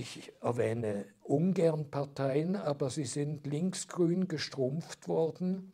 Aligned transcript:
ich 0.00 0.32
erwähne 0.40 1.04
ungern 1.22 1.90
Parteien, 1.90 2.56
aber 2.56 2.88
sie 2.88 3.04
sind 3.04 3.46
linksgrün 3.46 4.28
gestrumpft 4.28 5.08
worden. 5.08 5.72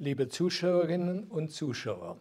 Liebe 0.00 0.28
Zuschauerinnen 0.28 1.24
und 1.24 1.50
Zuschauer, 1.50 2.18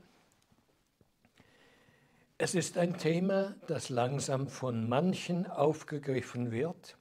es 2.40 2.54
ist 2.54 2.78
ein 2.78 2.98
Thema, 2.98 3.56
das 3.68 3.90
langsam 3.90 4.48
von 4.48 4.88
manchen 4.88 5.48
aufgegriffen 5.48 6.52
wird. 6.52 6.98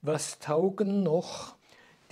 Was 0.00 0.38
taugen 0.38 1.02
noch 1.02 1.56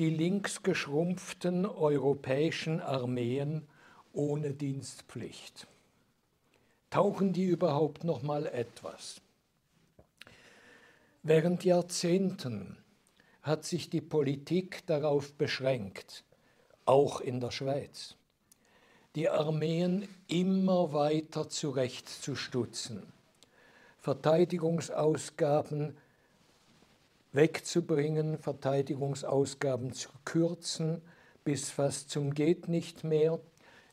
die 0.01 0.09
links 0.09 0.63
geschrumpften 0.63 1.67
europäischen 1.67 2.81
Armeen 2.81 3.69
ohne 4.15 4.55
Dienstpflicht? 4.55 5.67
Tauchen 6.89 7.35
die 7.35 7.45
überhaupt 7.45 8.03
noch 8.03 8.23
mal 8.23 8.47
etwas? 8.47 9.21
Während 11.23 11.65
Jahrzehnten 11.67 12.79
hat 13.43 13.67
sich 13.67 13.91
die 13.91 14.01
Politik 14.01 14.87
darauf 14.87 15.35
beschränkt, 15.35 16.25
auch 16.87 17.21
in 17.21 17.39
der 17.39 17.51
Schweiz, 17.51 18.17
die 19.15 19.29
Armeen 19.29 20.09
immer 20.29 20.95
weiter 20.95 21.51
zurechtzustutzen, 21.51 23.03
Verteidigungsausgaben 23.99 25.95
wegzubringen, 27.33 28.39
Verteidigungsausgaben 28.39 29.93
zu 29.93 30.09
kürzen, 30.25 31.03
bis 31.45 31.71
fast 31.71 32.11
zum 32.11 32.35
geht 32.35 32.69
nicht 32.69 33.05
mehr. 33.05 33.41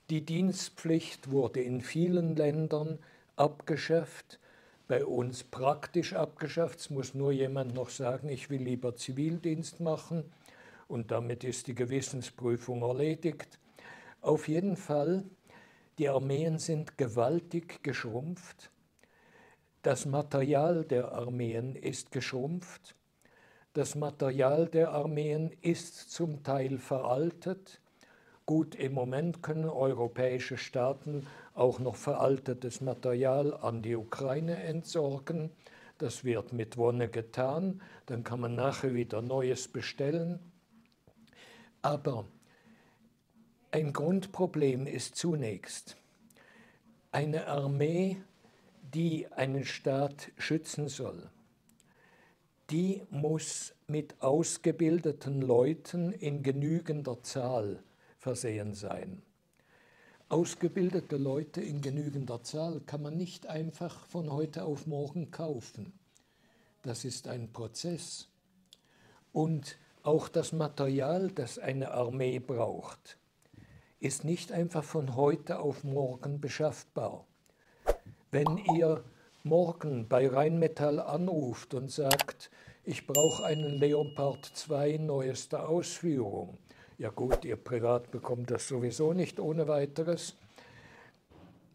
Die 0.10 0.26
Dienstpflicht 0.26 1.32
wurde 1.32 1.62
in 1.62 1.82
vielen 1.82 2.36
Ländern 2.36 3.00
abgeschafft, 3.36 4.40
bei 4.88 5.06
uns 5.06 5.44
praktisch 5.44 6.14
abgeschafft. 6.14 6.80
Es 6.80 6.90
muss 6.90 7.14
nur 7.14 7.32
jemand 7.32 7.74
noch 7.74 7.90
sagen, 7.90 8.30
ich 8.30 8.50
will 8.50 8.64
lieber 8.64 8.96
Zivildienst 8.96 9.80
machen 9.80 10.24
und 10.88 11.12
damit 11.12 11.44
ist 11.44 11.68
die 11.68 11.76
Gewissensprüfung 11.76 12.82
erledigt. 12.82 13.60
Auf 14.22 14.48
jeden 14.48 14.78
Fall, 14.78 15.24
die 16.00 16.10
Armeen 16.10 16.58
sind 16.60 16.98
gewaltig 16.98 17.84
geschrumpft. 17.84 18.72
Das 19.84 20.06
Material 20.06 20.84
der 20.86 21.12
Armeen 21.12 21.76
ist 21.76 22.12
geschrumpft. 22.12 22.96
Das 23.78 23.94
Material 23.94 24.66
der 24.66 24.90
Armeen 24.90 25.52
ist 25.62 26.10
zum 26.10 26.42
Teil 26.42 26.80
veraltet. 26.80 27.80
Gut, 28.48 28.74
im 28.74 28.96
Moment 28.96 29.44
können 29.44 29.70
europäische 29.70 30.58
Staaten 30.58 31.28
auch 31.54 31.78
noch 31.78 31.96
veraltetes 31.96 32.82
Material 32.82 33.54
an 33.54 33.84
die 33.84 33.96
Ukraine 33.96 34.64
entsorgen. 34.64 35.52
Das 36.00 36.24
wird 36.24 36.54
mit 36.54 36.76
Wonne 36.78 37.08
getan. 37.08 37.84
Dann 38.08 38.24
kann 38.24 38.40
man 38.40 38.56
nachher 38.56 38.96
wieder 38.96 39.22
Neues 39.22 39.68
bestellen. 39.68 40.40
Aber 41.84 42.26
ein 43.70 43.94
Grundproblem 43.94 44.88
ist 44.88 45.16
zunächst, 45.18 45.98
eine 47.12 47.46
Armee, 47.46 48.18
die 48.82 49.32
einen 49.32 49.66
Staat 49.66 50.32
schützen 50.40 50.88
soll, 50.88 51.30
die 52.70 53.02
muss 53.10 53.74
mit 53.88 54.22
ausgebildeten 54.22 55.42
Leuten 55.42 56.12
in 56.12 56.44
genügender 56.44 57.24
Zahl 57.24 57.82
versehen 58.18 58.74
sein. 58.74 59.22
Ausgebildete 60.30 61.16
Leute 61.16 61.62
in 61.62 61.82
genügender 61.82 62.44
Zahl 62.44 62.82
kann 62.82 63.02
man 63.02 63.16
nicht 63.16 63.48
einfach 63.48 64.06
von 64.08 64.30
heute 64.32 64.66
auf 64.66 64.86
morgen 64.86 65.32
kaufen. 65.32 65.94
Das 66.82 67.06
ist 67.06 67.30
ein 67.30 67.54
Prozess. 67.54 68.28
Und 69.32 69.78
auch 70.04 70.28
das 70.28 70.52
Material, 70.52 71.30
das 71.32 71.60
eine 71.60 71.92
Armee 71.92 72.40
braucht, 72.40 73.18
ist 74.00 74.26
nicht 74.26 74.52
einfach 74.52 74.84
von 74.84 75.16
heute 75.16 75.60
auf 75.60 75.86
morgen 75.86 76.42
beschaffbar. 76.42 77.26
Wenn 78.32 78.58
ihr 78.76 79.04
morgen 79.48 80.08
bei 80.08 80.28
Rheinmetall 80.28 81.00
anruft 81.00 81.74
und 81.74 81.90
sagt, 81.90 82.52
ich 82.84 83.08
brauche 83.08 83.46
einen 83.46 83.80
Leopard 83.80 84.46
2 84.46 84.98
neuester 84.98 85.68
Ausführung, 85.68 86.58
ja 86.98 87.10
gut, 87.10 87.46
ihr 87.46 87.58
privat 87.58 88.12
bekommt 88.12 88.52
das 88.52 88.68
sowieso 88.68 89.14
nicht 89.14 89.40
ohne 89.40 89.68
weiteres, 89.68 90.36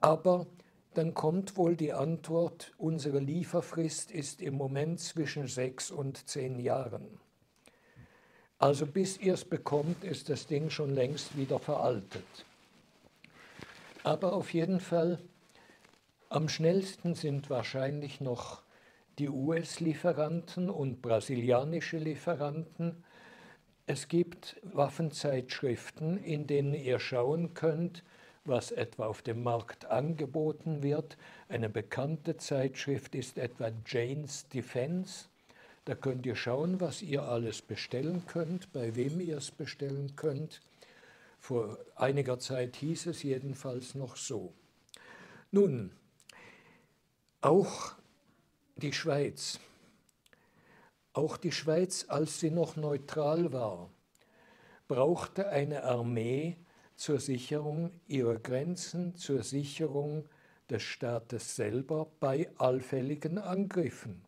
aber 0.01 0.47
dann 0.95 1.15
kommt 1.15 1.57
wohl 1.57 1.77
die 1.77 1.93
Antwort, 1.93 2.73
unsere 2.77 3.19
Lieferfrist 3.19 4.11
ist 4.11 4.43
im 4.43 4.55
Moment 4.55 5.01
zwischen 5.01 5.47
sechs 5.47 5.91
und 5.91 6.29
zehn 6.29 6.59
Jahren. 6.59 7.19
Also 8.59 8.87
bis 8.87 9.19
ihr 9.19 9.35
es 9.35 9.45
bekommt, 9.45 10.05
ist 10.05 10.29
das 10.29 10.47
Ding 10.47 10.71
schon 10.71 10.95
längst 10.95 11.37
wieder 11.37 11.59
veraltet. 11.59 12.45
Aber 14.05 14.35
auf 14.35 14.53
jeden 14.53 14.81
Fall, 14.81 15.19
am 16.33 16.49
schnellsten 16.49 17.15
sind 17.15 17.51
wahrscheinlich 17.51 18.23
noch 18.23 18.63
die 19.19 19.29
US-Lieferanten 19.29 20.71
und 20.71 21.03
brasilianische 21.03 21.99
Lieferanten. 21.99 23.05
Es 23.87 24.09
gibt 24.09 24.57
Waffenzeitschriften, 24.63 26.17
in 26.17 26.47
denen 26.47 26.73
ihr 26.73 26.99
schauen 26.99 27.53
könnt, 27.53 28.03
was 28.47 28.71
etwa 28.71 29.07
auf 29.07 29.21
dem 29.21 29.43
Markt 29.43 29.85
angeboten 29.85 30.83
wird. 30.83 31.19
Eine 31.51 31.69
bekannte 31.69 32.39
Zeitschrift 32.39 33.15
ist 33.15 33.37
etwa 33.37 33.71
Jane's 33.87 34.49
Defense. 34.49 35.27
Da 35.85 35.95
könnt 35.95 36.25
ihr 36.25 36.37
schauen, 36.37 36.81
was 36.81 37.03
ihr 37.03 37.25
alles 37.25 37.61
bestellen 37.61 38.23
könnt, 38.27 38.73
bei 38.73 38.97
wem 38.97 39.21
ihr 39.21 39.37
es 39.37 39.51
bestellen 39.51 40.17
könnt. 40.17 40.63
Vor 41.39 41.77
einiger 41.95 42.39
Zeit 42.39 42.77
hieß 42.77 43.07
es 43.07 43.23
jedenfalls 43.23 43.95
noch 43.95 44.17
so. 44.17 44.55
Nun, 45.51 45.91
auch 47.43 47.97
die 48.77 48.93
Schweiz, 48.93 49.59
auch 51.13 51.37
die 51.37 51.51
Schweiz, 51.51 52.07
als 52.09 52.39
sie 52.39 52.53
noch 52.53 52.77
neutral 52.77 53.53
war, 53.53 53.91
brauchte 54.87 55.49
eine 55.49 55.83
Armee 55.83 56.57
zur 56.95 57.19
Sicherung 57.19 57.91
ihrer 58.07 58.39
Grenzen, 58.39 59.17
zur 59.17 59.43
Sicherung 59.43 60.29
des 60.71 60.83
Staates 60.83 61.57
selber 61.57 62.07
bei 62.21 62.49
allfälligen 62.59 63.39
Angriffen. 63.39 64.25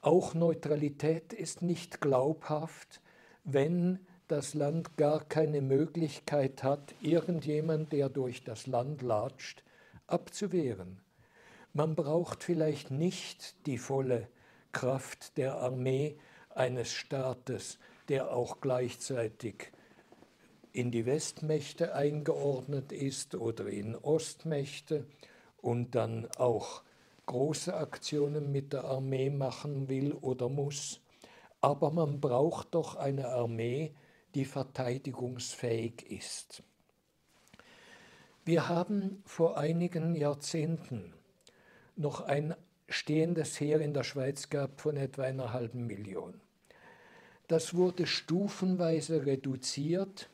Auch 0.00 0.32
Neutralität 0.32 1.34
ist 1.34 1.60
nicht 1.60 2.00
glaubhaft, 2.00 3.02
wenn 3.44 3.98
das 4.26 4.54
Land 4.54 4.96
gar 4.96 5.22
keine 5.22 5.60
Möglichkeit 5.60 6.62
hat, 6.62 6.94
irgendjemand, 7.02 7.92
der 7.92 8.08
durch 8.08 8.42
das 8.42 8.66
Land 8.66 9.02
latscht, 9.02 9.62
abzuwehren. 10.06 11.02
Man 11.72 11.94
braucht 11.94 12.44
vielleicht 12.44 12.90
nicht 12.90 13.66
die 13.66 13.78
volle 13.78 14.28
Kraft 14.72 15.36
der 15.36 15.56
Armee 15.56 16.18
eines 16.54 16.92
Staates, 16.92 17.78
der 18.08 18.32
auch 18.32 18.60
gleichzeitig 18.60 19.72
in 20.72 20.90
die 20.90 21.06
Westmächte 21.06 21.94
eingeordnet 21.94 22.92
ist 22.92 23.34
oder 23.34 23.66
in 23.66 23.96
Ostmächte 23.96 25.06
und 25.60 25.94
dann 25.94 26.28
auch 26.36 26.82
große 27.26 27.74
Aktionen 27.74 28.52
mit 28.52 28.72
der 28.72 28.84
Armee 28.84 29.30
machen 29.30 29.88
will 29.88 30.12
oder 30.12 30.48
muss. 30.48 31.00
Aber 31.60 31.90
man 31.90 32.20
braucht 32.20 32.74
doch 32.74 32.96
eine 32.96 33.28
Armee, 33.28 33.92
die 34.34 34.44
verteidigungsfähig 34.44 36.10
ist. 36.10 36.62
Wir 38.44 38.68
haben 38.68 39.22
vor 39.26 39.58
einigen 39.58 40.14
Jahrzehnten 40.14 41.12
noch 41.98 42.20
ein 42.20 42.54
stehendes 42.88 43.60
Heer 43.60 43.80
in 43.80 43.92
der 43.92 44.04
Schweiz 44.04 44.48
gehabt 44.48 44.80
von 44.80 44.96
etwa 44.96 45.22
einer 45.24 45.52
halben 45.52 45.86
Million. 45.86 46.40
Das 47.48 47.74
wurde 47.74 48.06
stufenweise 48.06 49.26
reduziert. 49.26 50.28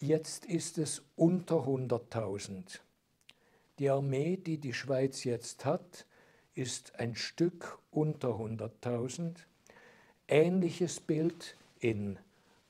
Jetzt 0.00 0.46
ist 0.46 0.78
es 0.78 1.02
unter 1.16 1.66
100.000. 1.66 2.80
Die 3.78 3.90
Armee, 3.90 4.36
die 4.36 4.58
die 4.58 4.72
Schweiz 4.72 5.24
jetzt 5.24 5.64
hat, 5.64 6.06
ist 6.54 6.98
ein 6.98 7.14
Stück 7.14 7.78
unter 7.90 8.30
100.000. 8.30 9.36
Ähnliches 10.26 11.00
Bild 11.00 11.56
in 11.78 12.18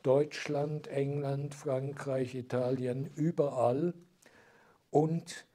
Deutschland, 0.03 0.87
England, 0.89 1.55
Frankreich, 1.55 2.35
Italien, 2.35 3.11
überall. 3.15 3.95
Und 4.91 5.47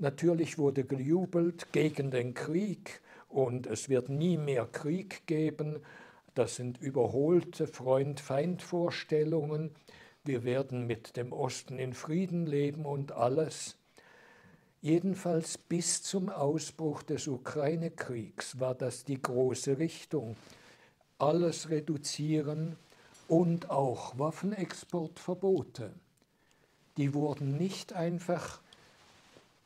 natürlich 0.00 0.58
wurde 0.58 0.84
gejubelt 0.84 1.72
gegen 1.72 2.10
den 2.10 2.34
Krieg 2.34 3.00
und 3.28 3.66
es 3.66 3.88
wird 3.88 4.08
nie 4.08 4.36
mehr 4.36 4.66
Krieg 4.66 5.26
geben. 5.26 5.80
Das 6.34 6.56
sind 6.56 6.80
überholte 6.80 7.66
Freund-Feind-Vorstellungen. 7.66 9.70
wir 10.22 10.44
werden 10.44 10.86
mit 10.86 11.16
dem 11.16 11.32
Osten 11.32 11.78
in 11.78 11.94
Frieden 11.94 12.46
leben 12.46 12.84
und 12.84 13.12
alles. 13.12 13.78
Jedenfalls 14.82 15.58
bis 15.58 16.02
zum 16.02 16.30
Ausbruch 16.30 17.02
des 17.02 17.28
Ukraine-Kriegs 17.28 18.60
war 18.60 18.74
das 18.74 19.04
die 19.04 19.20
große 19.20 19.78
Richtung. 19.78 20.36
Alles 21.18 21.68
reduzieren 21.68 22.76
und 23.28 23.70
auch 23.70 24.18
Waffenexportverbote. 24.18 25.92
Die 26.96 27.14
wurden 27.14 27.56
nicht 27.56 27.92
einfach 27.92 28.60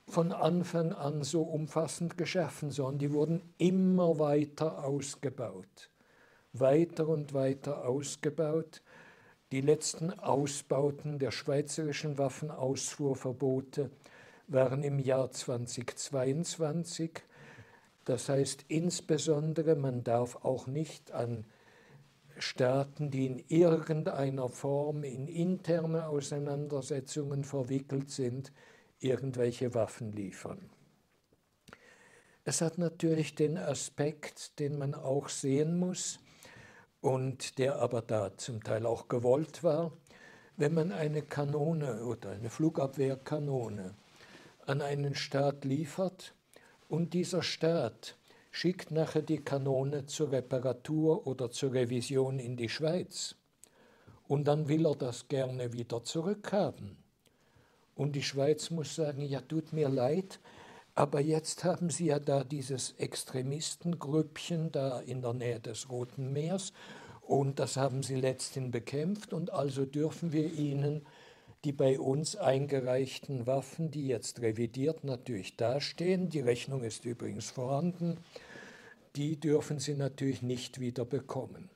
von 0.07 0.33
Anfang 0.33 0.93
an 0.93 1.23
so 1.23 1.43
umfassend 1.43 2.17
geschaffen, 2.17 2.71
sondern 2.71 2.99
die 2.99 3.13
wurden 3.13 3.43
immer 3.59 4.19
weiter 4.19 4.85
ausgebaut. 4.85 5.91
Weiter 6.53 7.09
und 7.09 7.35
weiter 7.35 7.87
ausgebaut. 7.87 8.83
Die 9.51 9.61
letzten 9.61 10.11
Ausbauten 10.11 11.19
der 11.19 11.31
schweizerischen 11.31 12.19
Waffenausfuhrverbote 12.19 13.91
waren 14.47 14.83
im 14.83 14.99
Jahr 14.99 15.31
2022. 15.31 17.23
Das 18.05 18.29
heißt 18.29 18.67
insbesondere, 18.69 19.75
man 19.75 20.05
darf 20.05 20.45
auch 20.45 20.67
nicht 20.67 21.13
an 21.13 21.47
Staaten, 22.39 23.11
die 23.11 23.27
in 23.27 23.39
irgendeiner 23.49 24.49
Form 24.49 25.05
in 25.05 25.29
interne 25.29 26.09
Auseinandersetzungen 26.09 27.45
verwickelt 27.45 28.11
sind, 28.11 28.53
irgendwelche 29.01 29.75
Waffen 29.75 30.13
liefern. 30.13 30.71
Es 32.45 32.61
hat 32.61 32.77
natürlich 32.77 33.35
den 33.35 33.57
Aspekt, 33.57 34.59
den 34.59 34.77
man 34.77 34.95
auch 34.95 35.31
sehen 35.31 35.79
muss 35.79 36.19
und 37.01 37.59
der 37.59 37.77
aber 37.77 38.03
da 38.03 38.37
zum 38.37 38.63
Teil 38.63 38.85
auch 38.85 39.09
gewollt 39.09 39.63
war, 39.65 39.93
wenn 40.57 40.75
man 40.75 40.93
eine 40.93 41.23
Kanone 41.23 42.05
oder 42.05 42.31
eine 42.31 42.51
Flugabwehrkanone 42.51 43.95
an 44.67 44.83
einen 44.83 45.15
Staat 45.15 45.65
liefert 45.65 46.35
und 46.89 47.15
dieser 47.15 47.43
Staat 47.43 48.19
schickt 48.51 48.91
nachher 48.91 49.23
die 49.23 49.43
Kanone 49.43 50.07
zur 50.07 50.31
Reparatur 50.31 51.27
oder 51.27 51.51
zur 51.51 51.73
Revision 51.73 52.39
in 52.39 52.57
die 52.57 52.69
Schweiz 52.69 53.37
und 54.29 54.47
dann 54.47 54.69
will 54.69 54.87
er 54.87 54.97
das 54.97 55.29
gerne 55.29 55.73
wieder 55.73 56.05
zurückhaben 56.05 57.04
und 57.97 58.17
die 58.17 58.23
Schweiz 58.23 58.71
muss 58.71 58.95
sagen, 58.95 59.23
ja, 59.23 59.41
tut 59.41 59.73
mir 59.73 59.89
leid, 59.89 60.41
aber 60.95 61.21
jetzt 61.21 61.65
haben 61.65 61.91
Sie 61.91 62.07
ja 62.07 62.19
da 62.19 62.45
dieses 62.45 62.95
Extremistengrüppchen 62.99 64.71
da 64.73 65.01
in 65.01 65.23
der 65.23 65.33
Nähe 65.33 65.61
des 65.61 65.91
Roten 65.91 66.33
Meers 66.33 66.73
und 67.23 67.59
das 67.59 67.77
haben 67.77 68.03
Sie 68.03 68.17
letzthin 68.17 68.71
bekämpft 68.71 69.33
und 69.33 69.53
also 69.53 69.85
dürfen 69.85 70.33
wir 70.33 70.53
Ihnen 70.53 71.05
die 71.65 71.73
bei 71.73 71.99
uns 71.99 72.37
eingereichten 72.37 73.47
Waffen, 73.47 73.91
die 73.91 74.07
jetzt 74.07 74.43
revidiert 74.43 75.03
natürlich 75.03 75.57
dastehen, 75.57 76.29
die 76.29 76.41
Rechnung 76.41 76.85
ist 76.85 77.07
übrigens 77.07 77.51
vorhanden, 77.51 78.19
die 79.17 79.41
dürfen 79.41 79.79
Sie 79.79 79.95
natürlich 79.95 80.43
nicht 80.43 80.79
wieder 80.79 81.07
bekommen 81.07 81.71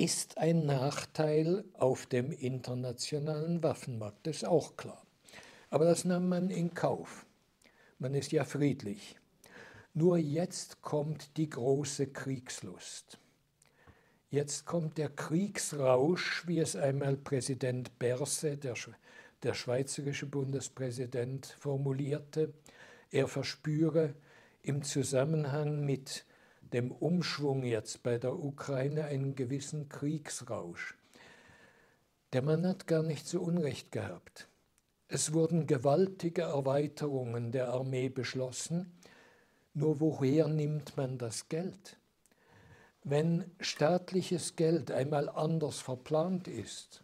ist 0.00 0.38
ein 0.38 0.64
Nachteil 0.64 1.62
auf 1.74 2.06
dem 2.06 2.32
internationalen 2.32 3.62
Waffenmarkt, 3.62 4.26
das 4.26 4.36
ist 4.36 4.44
auch 4.46 4.74
klar. 4.78 5.04
Aber 5.68 5.84
das 5.84 6.06
nahm 6.06 6.26
man 6.26 6.48
in 6.48 6.72
Kauf. 6.72 7.26
Man 7.98 8.14
ist 8.14 8.32
ja 8.32 8.44
friedlich. 8.44 9.16
Nur 9.92 10.16
jetzt 10.16 10.80
kommt 10.80 11.36
die 11.36 11.50
große 11.50 12.06
Kriegslust. 12.06 13.18
Jetzt 14.30 14.64
kommt 14.64 14.96
der 14.96 15.10
Kriegsrausch, 15.10 16.46
wie 16.46 16.60
es 16.60 16.76
einmal 16.76 17.18
Präsident 17.18 17.98
Berse, 17.98 18.56
der, 18.56 18.76
der 19.42 19.52
schweizerische 19.52 20.24
Bundespräsident, 20.24 21.44
formulierte. 21.58 22.54
Er 23.10 23.28
verspüre 23.28 24.14
im 24.62 24.82
Zusammenhang 24.82 25.84
mit 25.84 26.24
dem 26.72 26.92
Umschwung 26.92 27.62
jetzt 27.64 28.02
bei 28.02 28.18
der 28.18 28.38
Ukraine 28.38 29.04
einen 29.04 29.34
gewissen 29.34 29.88
Kriegsrausch. 29.88 30.96
Der 32.32 32.42
Mann 32.42 32.66
hat 32.66 32.86
gar 32.86 33.02
nicht 33.02 33.26
so 33.26 33.40
Unrecht 33.40 33.90
gehabt. 33.90 34.48
Es 35.08 35.32
wurden 35.32 35.66
gewaltige 35.66 36.42
Erweiterungen 36.42 37.50
der 37.50 37.70
Armee 37.70 38.08
beschlossen, 38.08 38.92
nur 39.74 39.98
woher 40.00 40.46
nimmt 40.46 40.96
man 40.96 41.18
das 41.18 41.48
Geld? 41.48 41.96
Wenn 43.02 43.50
staatliches 43.60 44.54
Geld 44.54 44.92
einmal 44.92 45.28
anders 45.28 45.80
verplant 45.80 46.46
ist, 46.46 47.02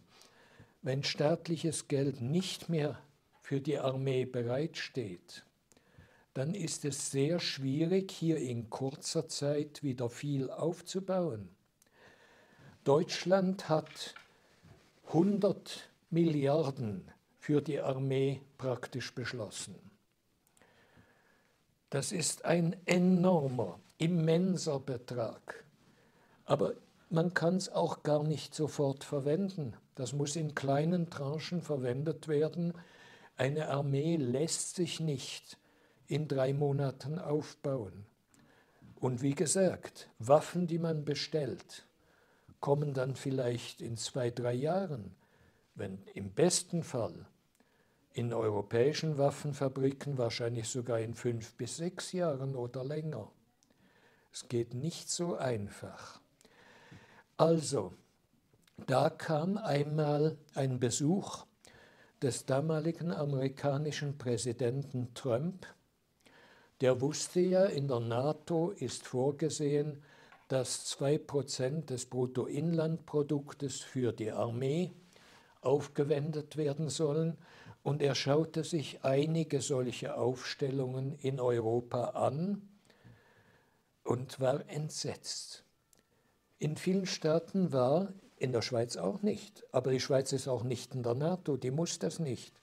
wenn 0.81 1.03
staatliches 1.03 1.87
Geld 1.87 2.21
nicht 2.21 2.69
mehr 2.69 2.97
für 3.41 3.59
die 3.59 3.79
Armee 3.79 4.25
bereitsteht, 4.25 5.43
dann 6.37 6.53
ist 6.53 6.85
es 6.85 7.09
sehr 7.09 7.39
schwierig, 7.39 8.11
hier 8.11 8.37
in 8.37 8.69
kurzer 8.69 9.27
Zeit 9.27 9.81
wieder 9.81 10.07
viel 10.07 10.51
aufzubauen. 10.51 11.49
Deutschland 12.83 13.69
hat 13.69 14.13
100 15.07 15.89
Milliarden 16.11 17.09
für 17.39 17.59
die 17.59 17.79
Armee 17.79 18.39
praktisch 18.59 19.15
beschlossen. 19.15 19.73
Das 21.89 22.11
ist 22.11 22.45
ein 22.45 22.75
enormer, 22.85 23.79
immenser 23.97 24.79
Betrag. 24.79 25.65
Aber 26.45 26.75
man 27.09 27.33
kann 27.33 27.55
es 27.55 27.67
auch 27.67 28.03
gar 28.03 28.23
nicht 28.23 28.53
sofort 28.53 29.03
verwenden. 29.03 29.73
Das 29.95 30.13
muss 30.13 30.35
in 30.35 30.53
kleinen 30.53 31.09
Tranchen 31.09 31.63
verwendet 31.63 32.27
werden. 32.27 32.75
Eine 33.37 33.69
Armee 33.69 34.17
lässt 34.17 34.75
sich 34.75 34.99
nicht 34.99 35.57
in 36.07 36.27
drei 36.27 36.53
Monaten 36.53 37.19
aufbauen. 37.19 38.05
Und 38.99 39.21
wie 39.21 39.35
gesagt, 39.35 40.09
Waffen, 40.19 40.67
die 40.67 40.79
man 40.79 41.05
bestellt, 41.05 41.85
kommen 42.59 42.93
dann 42.93 43.15
vielleicht 43.15 43.81
in 43.81 43.97
zwei, 43.97 44.31
drei 44.31 44.53
Jahren, 44.53 45.15
wenn 45.75 45.99
im 46.15 46.31
besten 46.31 46.83
Fall 46.83 47.27
in 48.13 48.33
europäischen 48.33 49.19
Waffenfabriken 49.19 50.17
wahrscheinlich 50.17 50.67
sogar 50.67 50.99
in 50.99 51.13
fünf 51.13 51.53
bis 51.53 51.77
sechs 51.77 52.11
Jahren 52.13 52.55
oder 52.55 52.83
länger. 52.83 53.29
Es 54.33 54.47
geht 54.47 54.73
nicht 54.73 55.09
so 55.09 55.35
einfach. 55.35 56.19
Also, 57.37 57.93
da 58.87 59.11
kam 59.11 59.57
einmal 59.57 60.37
ein 60.55 60.79
Besuch 60.79 61.45
des 62.23 62.47
damaligen 62.47 63.11
amerikanischen 63.11 64.17
Präsidenten 64.17 65.13
Trump 65.13 65.67
der 66.81 67.01
wusste 67.01 67.39
ja, 67.39 67.65
in 67.65 67.87
der 67.87 67.99
NATO 67.99 68.71
ist 68.71 69.07
vorgesehen, 69.07 70.03
dass 70.47 70.85
2% 70.97 71.85
des 71.85 72.05
Bruttoinlandproduktes 72.05 73.81
für 73.81 74.13
die 74.13 74.31
Armee 74.31 74.91
aufgewendet 75.61 76.55
werden 76.55 76.89
sollen. 76.89 77.37
Und 77.83 78.01
er 78.01 78.15
schaute 78.15 78.63
sich 78.63 79.03
einige 79.03 79.61
solche 79.61 80.17
Aufstellungen 80.17 81.15
in 81.15 81.39
Europa 81.39 82.11
an 82.11 82.61
und 84.03 84.39
war 84.39 84.67
entsetzt. 84.69 85.63
In 86.59 86.75
vielen 86.75 87.05
Staaten 87.05 87.71
war, 87.71 88.13
in 88.37 88.51
der 88.51 88.61
Schweiz 88.61 88.97
auch 88.97 89.21
nicht, 89.21 89.63
aber 89.71 89.91
die 89.91 89.99
Schweiz 89.99 90.31
ist 90.31 90.47
auch 90.47 90.63
nicht 90.63 90.95
in 90.95 91.03
der 91.03 91.15
NATO, 91.15 91.57
die 91.57 91.71
muss 91.71 91.99
das 91.99 92.19
nicht. 92.19 92.59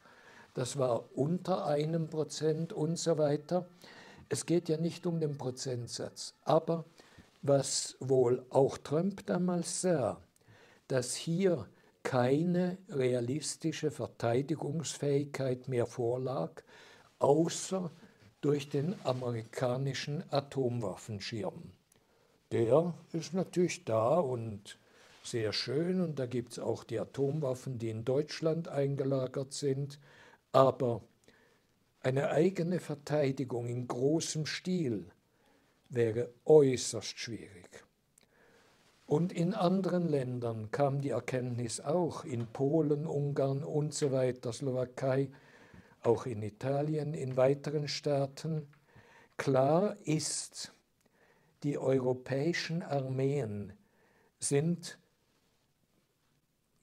Das 0.52 0.78
war 0.78 1.16
unter 1.16 1.66
einem 1.66 2.09
Prozent 2.09 2.73
und 2.73 2.97
so 2.97 3.18
weiter. 3.18 3.66
Es 4.28 4.46
geht 4.46 4.68
ja 4.68 4.76
nicht 4.76 5.06
um 5.06 5.20
den 5.20 5.36
Prozentsatz, 5.36 6.34
aber 6.42 6.84
was 7.42 7.96
wohl 8.00 8.44
auch 8.50 8.78
Trump 8.78 9.26
damals 9.26 9.82
sah, 9.82 10.20
dass 10.88 11.14
hier 11.14 11.68
keine 12.02 12.78
realistische 12.88 13.90
Verteidigungsfähigkeit 13.90 15.68
mehr 15.68 15.86
vorlag, 15.86 16.62
außer 17.18 17.90
durch 18.40 18.68
den 18.68 18.94
amerikanischen 19.04 20.22
Atomwaffenschirm. 20.30 21.72
Der 22.52 22.94
ist 23.12 23.32
natürlich 23.32 23.84
da 23.84 24.18
und 24.18 24.78
sehr 25.22 25.52
schön 25.54 26.02
und 26.02 26.18
da 26.18 26.26
gibt 26.26 26.52
es 26.52 26.58
auch 26.58 26.84
die 26.84 27.00
Atomwaffen, 27.00 27.78
die 27.78 27.88
in 27.88 28.04
Deutschland 28.04 28.68
eingelagert 28.68 29.54
sind, 29.54 29.98
aber 30.52 31.02
eine 32.04 32.30
eigene 32.30 32.80
Verteidigung 32.80 33.66
in 33.66 33.88
großem 33.88 34.44
Stil 34.44 35.11
wäre 35.88 36.32
äußerst 36.44 37.18
schwierig. 37.18 37.84
Und 39.06 39.32
in 39.32 39.54
anderen 39.54 40.08
Ländern 40.08 40.70
kam 40.70 41.00
die 41.00 41.11
Erkenntnis 41.11 41.80
auch, 41.80 42.25
in 42.25 42.46
Polen, 42.46 43.06
Ungarn 43.06 43.62
und 43.64 43.94
so 43.94 44.12
weiter, 44.12 44.52
Slowakei, 44.52 45.30
auch 46.02 46.26
in 46.26 46.42
Italien, 46.42 47.14
in 47.14 47.37
weiteren 47.37 47.88
Staaten. 47.88 48.66
Klar 49.37 49.96
ist, 50.04 50.75
die 51.62 51.78
europäischen 51.78 52.82
Armeen 52.82 53.73
sind 54.38 54.99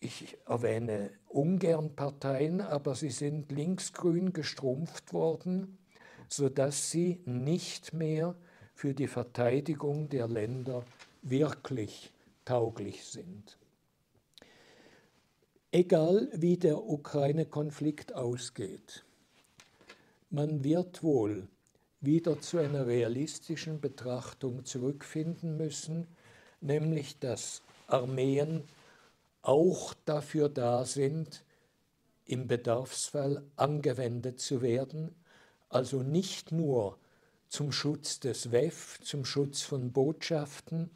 ich 0.01 0.37
erwähne 0.47 1.11
ungern 1.29 1.95
Parteien, 1.95 2.59
aber 2.59 2.95
sie 2.95 3.11
sind 3.11 3.51
linksgrün 3.51 4.33
gestrumpft 4.33 5.13
worden, 5.13 5.77
sodass 6.27 6.91
sie 6.91 7.21
nicht 7.25 7.93
mehr 7.93 8.35
für 8.73 8.93
die 8.93 9.07
Verteidigung 9.07 10.09
der 10.09 10.27
Länder 10.27 10.83
wirklich 11.21 12.11
tauglich 12.45 13.05
sind. 13.05 13.57
Egal 15.71 16.29
wie 16.33 16.57
der 16.57 16.83
Ukraine-Konflikt 16.83 18.13
ausgeht, 18.13 19.05
man 20.29 20.63
wird 20.63 21.03
wohl 21.03 21.47
wieder 22.01 22.39
zu 22.41 22.57
einer 22.57 22.87
realistischen 22.87 23.79
Betrachtung 23.79 24.65
zurückfinden 24.65 25.57
müssen, 25.57 26.07
nämlich 26.59 27.19
dass 27.19 27.61
Armeen 27.87 28.63
auch 29.41 29.93
dafür 30.05 30.49
da 30.49 30.85
sind, 30.85 31.43
im 32.25 32.47
Bedarfsfall 32.47 33.43
angewendet 33.55 34.39
zu 34.39 34.61
werden, 34.61 35.15
also 35.69 36.03
nicht 36.03 36.51
nur 36.51 36.97
zum 37.47 37.71
Schutz 37.71 38.19
des 38.19 38.51
WEF, 38.51 38.99
zum 39.01 39.25
Schutz 39.25 39.61
von 39.61 39.91
Botschaften, 39.91 40.89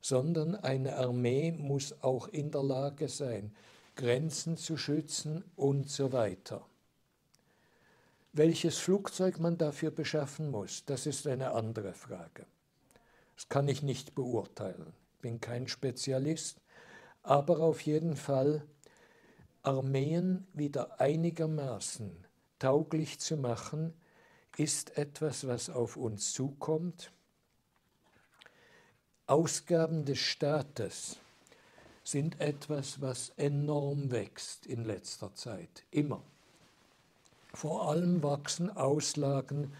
sondern 0.00 0.54
eine 0.54 0.96
Armee 0.96 1.52
muss 1.52 2.02
auch 2.02 2.28
in 2.28 2.50
der 2.50 2.62
Lage 2.62 3.08
sein, 3.08 3.54
Grenzen 3.96 4.56
zu 4.56 4.76
schützen 4.76 5.44
und 5.56 5.88
so 5.88 6.12
weiter. 6.12 6.66
Welches 8.32 8.78
Flugzeug 8.78 9.38
man 9.38 9.56
dafür 9.56 9.92
beschaffen 9.92 10.50
muss, 10.50 10.84
das 10.84 11.06
ist 11.06 11.26
eine 11.26 11.52
andere 11.52 11.94
Frage. 11.94 12.46
Das 13.36 13.48
kann 13.48 13.68
ich 13.68 13.82
nicht 13.82 14.14
beurteilen. 14.14 14.92
Ich 15.14 15.20
bin 15.20 15.40
kein 15.40 15.68
Spezialist, 15.68 16.58
aber 17.24 17.58
auf 17.60 17.80
jeden 17.80 18.16
Fall 18.16 18.62
Armeen 19.62 20.46
wieder 20.52 21.00
einigermaßen 21.00 22.24
tauglich 22.58 23.18
zu 23.18 23.36
machen, 23.36 23.94
ist 24.56 24.96
etwas, 24.96 25.46
was 25.46 25.70
auf 25.70 25.96
uns 25.96 26.32
zukommt. 26.32 27.10
Ausgaben 29.26 30.04
des 30.04 30.18
Staates 30.18 31.16
sind 32.04 32.40
etwas, 32.40 33.00
was 33.00 33.32
enorm 33.36 34.10
wächst 34.10 34.66
in 34.66 34.84
letzter 34.84 35.34
Zeit, 35.34 35.84
immer. 35.90 36.22
Vor 37.54 37.88
allem 37.88 38.22
wachsen 38.22 38.68
Auslagen 38.76 39.72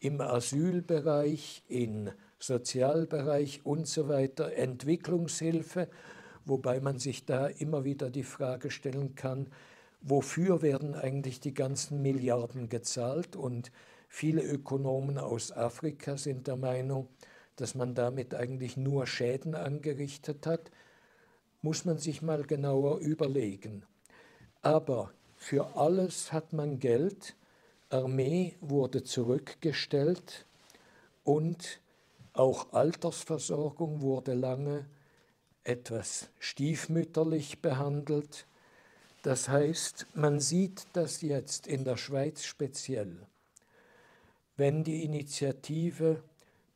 im 0.00 0.20
Asylbereich, 0.20 1.62
im 1.68 2.10
Sozialbereich 2.40 3.64
und 3.64 3.86
so 3.86 4.08
weiter, 4.08 4.52
Entwicklungshilfe, 4.54 5.88
wobei 6.48 6.80
man 6.80 6.98
sich 6.98 7.24
da 7.24 7.46
immer 7.46 7.84
wieder 7.84 8.10
die 8.10 8.24
Frage 8.24 8.70
stellen 8.70 9.14
kann, 9.14 9.48
wofür 10.00 10.62
werden 10.62 10.94
eigentlich 10.94 11.40
die 11.40 11.54
ganzen 11.54 12.02
Milliarden 12.02 12.68
gezahlt? 12.68 13.36
Und 13.36 13.70
viele 14.08 14.42
Ökonomen 14.42 15.18
aus 15.18 15.52
Afrika 15.52 16.16
sind 16.16 16.46
der 16.46 16.56
Meinung, 16.56 17.08
dass 17.56 17.74
man 17.74 17.94
damit 17.94 18.34
eigentlich 18.34 18.76
nur 18.76 19.06
Schäden 19.06 19.54
angerichtet 19.54 20.46
hat, 20.46 20.70
muss 21.60 21.84
man 21.84 21.98
sich 21.98 22.22
mal 22.22 22.44
genauer 22.44 22.98
überlegen. 22.98 23.84
Aber 24.62 25.12
für 25.36 25.76
alles 25.76 26.32
hat 26.32 26.52
man 26.52 26.78
Geld, 26.78 27.36
Armee 27.90 28.56
wurde 28.60 29.02
zurückgestellt 29.02 30.46
und 31.24 31.80
auch 32.32 32.72
Altersversorgung 32.72 34.02
wurde 34.02 34.34
lange 34.34 34.86
etwas 35.68 36.30
stiefmütterlich 36.38 37.60
behandelt. 37.60 38.46
Das 39.22 39.48
heißt, 39.48 40.06
man 40.14 40.40
sieht 40.40 40.86
das 40.94 41.20
jetzt 41.20 41.66
in 41.66 41.84
der 41.84 41.96
Schweiz 41.96 42.44
speziell. 42.44 43.26
Wenn 44.56 44.82
die 44.82 45.04
Initiative 45.04 46.22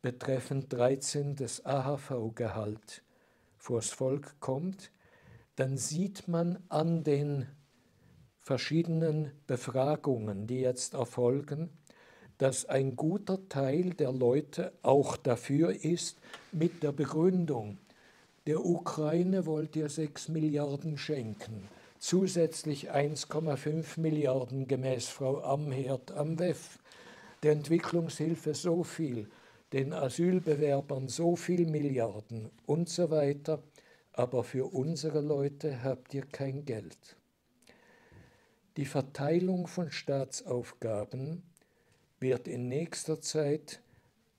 betreffend 0.01 0.71
13 0.71 1.35
des 1.35 1.65
AHV-Gehalt 1.65 3.01
vors 3.57 3.89
Volk 3.89 4.39
kommt, 4.39 4.91
dann 5.55 5.77
sieht 5.77 6.27
man 6.27 6.59
an 6.69 7.03
den 7.03 7.47
verschiedenen 8.41 9.31
Befragungen, 9.47 10.45
die 10.45 10.59
jetzt 10.59 10.93
erfolgen, 10.93 11.69
dass 12.37 12.65
ein 12.65 12.95
guter 12.95 13.47
Teil 13.49 13.91
der 13.91 14.11
Leute 14.11 14.73
auch 14.81 15.17
dafür 15.17 15.71
ist, 15.83 16.19
mit 16.51 16.83
der 16.83 16.91
Begründung, 16.91 17.77
der 18.45 18.65
Ukraine 18.65 19.45
wollt 19.45 19.75
ihr 19.77 19.87
6 19.87 20.27
Milliarden 20.27 20.97
schenken, 20.97 21.69
zusätzlich 21.97 22.91
1,5 22.91 23.99
Milliarden 24.01 24.67
gemäß 24.67 25.07
Frau 25.07 25.41
Amherd 25.41 26.11
am 26.11 26.39
WEF, 26.39 26.79
der 27.41 27.53
Entwicklungshilfe 27.53 28.53
so 28.53 28.83
viel, 28.83 29.29
den 29.71 29.93
Asylbewerbern 29.93 31.07
so 31.07 31.37
viel 31.37 31.65
Milliarden 31.65 32.49
und 32.65 32.89
so 32.89 33.09
weiter, 33.09 33.63
aber 34.11 34.43
für 34.43 34.73
unsere 34.73 35.21
Leute 35.21 35.81
habt 35.81 36.13
ihr 36.13 36.25
kein 36.25 36.65
Geld. 36.65 37.15
Die 38.75 38.85
Verteilung 38.85 39.67
von 39.67 39.89
Staatsaufgaben 39.89 41.43
wird 42.19 42.49
in 42.49 42.67
nächster 42.67 43.21
Zeit 43.21 43.81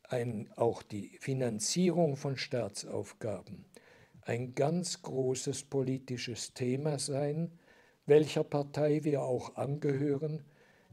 ein, 0.03 0.51
auch 0.57 0.83
die 0.83 1.17
Finanzierung 1.21 2.17
von 2.17 2.37
Staatsaufgaben 2.37 3.65
ein 4.25 4.55
ganz 4.55 5.03
großes 5.03 5.65
politisches 5.65 6.55
Thema 6.55 6.99
sein, 6.99 7.51
welcher 8.07 8.45
Partei 8.45 9.05
wir 9.05 9.23
auch 9.23 9.57
angehören. 9.57 10.45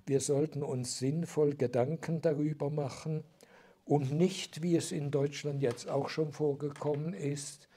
Wir 0.05 0.19
sollten 0.19 0.63
uns 0.63 0.99
sinnvoll 0.99 1.55
Gedanken 1.55 2.21
darüber 2.21 2.69
machen 2.69 3.23
und 3.85 4.11
nicht, 4.11 4.61
wie 4.61 4.75
es 4.75 4.91
in 4.91 5.11
Deutschland 5.11 5.61
jetzt 5.61 5.89
auch 5.89 6.09
schon 6.09 6.31
vorgekommen 6.31 7.13
ist, 7.13 7.67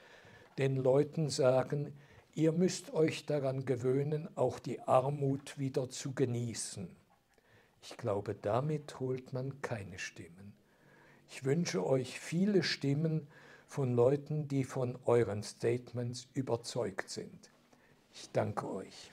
den 0.57 0.75
Leuten 0.75 1.29
sagen, 1.29 1.93
ihr 2.33 2.51
müsst 2.51 2.93
euch 2.93 3.25
daran 3.25 3.65
gewöhnen, 3.65 4.27
auch 4.35 4.59
die 4.59 4.81
Armut 4.81 5.57
wieder 5.57 5.89
zu 5.89 6.13
genießen. 6.13 6.87
Ich 7.81 7.97
glaube, 7.97 8.35
damit 8.35 8.99
holt 8.99 9.31
man 9.31 9.61
keine 9.61 9.99
Stimmen. 9.99 10.53
Ich 11.29 11.43
wünsche 11.43 11.85
euch 11.85 12.19
viele 12.19 12.63
Stimmen, 12.63 13.27
von 13.67 13.93
Leuten, 13.93 14.47
die 14.47 14.63
von 14.63 14.97
euren 15.05 15.43
Statements 15.43 16.27
überzeugt 16.33 17.09
sind. 17.09 17.51
Ich 18.13 18.29
danke 18.31 18.69
euch. 18.69 19.11